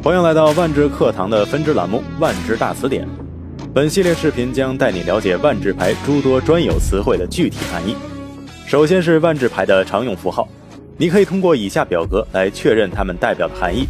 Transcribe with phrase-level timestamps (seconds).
[0.00, 3.04] 欢迎来到万智课堂的分支栏目《万智大词典》。
[3.74, 7.96] 本系列视频将带你了解万智牌诸多专有词汇的具体含义。
[8.64, 10.48] 首先是万智牌的常用符号，
[10.96, 13.88] 你可以通过以下表格来确认它们代表的含义。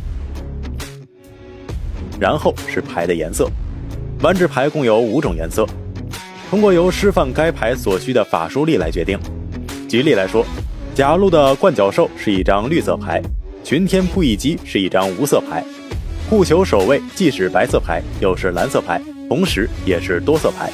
[2.19, 3.47] 然后是牌的颜色，
[4.23, 5.67] 万智牌共有五种颜色，
[6.51, 9.19] 通过由释放该牌所需的法术力来决定。
[9.87, 10.45] 举例来说，
[10.95, 13.23] 甲路的冠角兽是一张绿色牌，
[13.63, 15.63] 群天扑翼机是一张无色牌。
[16.29, 19.01] 护球守卫既是白色牌，又是蓝色牌，
[19.31, 20.71] 同时也是多色牌。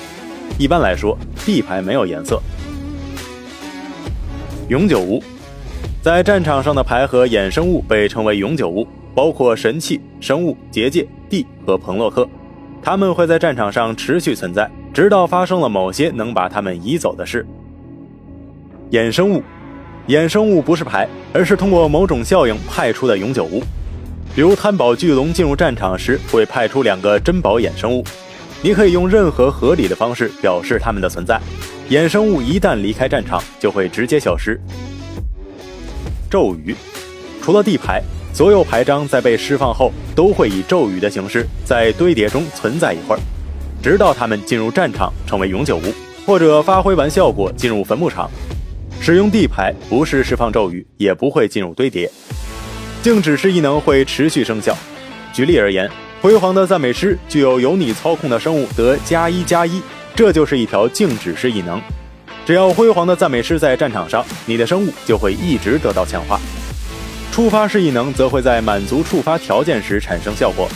[0.59, 2.43] 一般来说，地牌没有颜色。
[4.69, 5.23] 永久物，
[6.03, 12.29] 在战场上的牌和衍生物被称为永久物，包括神器、生物、结界、地和彭洛克，
[12.83, 17.47] 它们会在战场上持续存在，直到发生了某些能把它们移走的事。
[18.91, 19.41] 衍生物，
[20.09, 23.63] 衍生物不是牌，而是通过某种效应派出的永久物。
[24.35, 28.03] 比如贪宝巨龙进入战场时会派出两个珍宝衍生物，
[28.63, 31.41] 你可以用任何合理的方式表示它们的存在。
[31.89, 34.61] 衍生物一旦离开战场，就会直接消失。
[36.29, 36.75] 咒语，
[37.41, 43.21] 除了地牌，所有牌张在被释放后都会以咒语的形式在堆叠中存在一会儿，
[43.81, 45.95] 直到它们进入战场成为永久物，
[46.27, 48.29] 或者发挥完效果进入坟墓场。
[49.01, 52.11] 使用地牌不是释放咒语，也不会进入堆叠。
[53.05, 54.75] 静止式异能会持续生效。
[55.31, 55.87] 举例而言，
[56.23, 59.83] 辉煌的赞美诗具有由你操控的生物得加一加一，
[60.17, 61.79] 这就是一条静止式异能。
[62.47, 66.41] 只要辉煌的赞美诗在战场上，你的生物就会一直得到强化。
[67.31, 70.67] 触发式异能则会在满足触发条件时产生效果。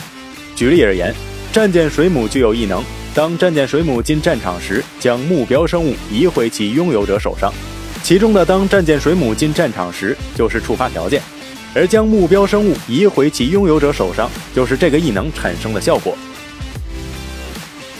[0.55, 1.11] 举例而言，
[1.51, 2.83] 战舰水母具有异能，
[3.15, 7.51] 当战舰水母进战场时，将目标生物移回其拥有者手上。
[8.03, 11.19] 其中的当战舰水母进战场时就是触发条件。
[11.73, 16.17] 而将目标生物移回其拥有者手上，就是这个异能产生的效果。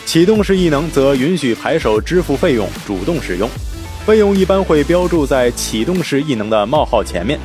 [0.06, 3.48] 启动式异能则允许牌手支付费用主动使用，
[4.08, 7.40] 费用一般会标注在启动式异能的冒号前面。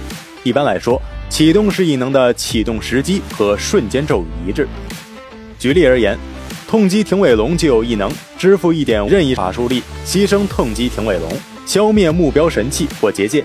[0.44, 4.66] 一般来说，启动式异能的启动时机和瞬间咒语一致。
[5.58, 6.18] 举例而言，
[6.66, 11.30] 痛击停尾龙就有异能，支付一点任意法术力，牺牲痛击停尾龙，
[11.66, 13.44] 消灭目标神器或结界。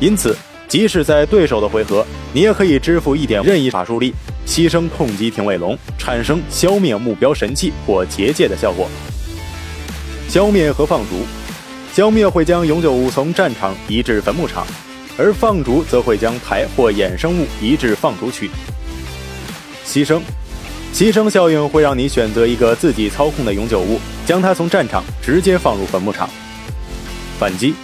[0.00, 0.36] 因此。
[0.72, 2.02] 即使在对手的回合，
[2.32, 4.14] 你也可以支付一点任意法术力，
[4.46, 8.88] 牺牲痛击停尾龙，产生消灭目标神器或结界的效果。
[10.30, 11.26] 消灭和放逐，
[11.92, 14.66] 消灭会将永久物从战场移至坟墓场，
[15.18, 18.50] 而放逐则会将牌或衍生物移至放逐区。
[19.86, 20.22] 牺牲，
[20.94, 26.30] 牺牲效应会让你选择一个自己操控的永久物，将它从战场直接放入坟墓场。
[27.38, 27.74] 反击。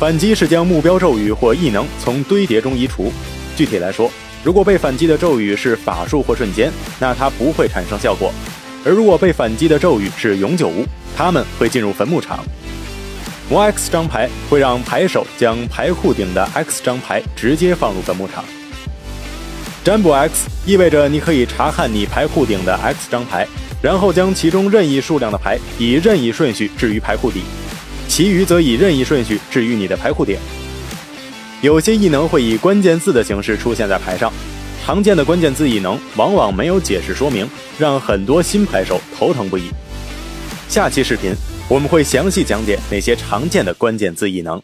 [0.00, 3.12] 反击是将目标咒语或异能从堆叠中移除。
[3.54, 4.10] 具体来说，
[4.42, 8.32] 如果被反击的咒语是法术或瞬间，那它不会产生效果；
[8.82, 12.42] 而如果被反击的咒语是永久物，它们会进入坟墓场。
[13.50, 18.42] 魔 X 张牌会让牌手将牌库顶的 X 张牌直接放入坟墓场。
[19.84, 23.46] 占卜 X 意味着你可以查看你牌库顶的 X 张牌，
[23.82, 27.42] 然后将其中任意数量的牌以任意顺序置于牌库底。
[28.20, 30.36] 其余则以任意顺序置于你的牌库顶。
[31.62, 34.30] 有些异能会以关键字的形式出现在牌上，
[34.84, 37.48] 常见的关键字异能往往没有解释说明，
[37.78, 39.70] 让很多新牌手头疼不已。
[40.68, 41.32] 下期视频
[41.66, 44.62] 我们会详细讲解那些常见的关键字异能。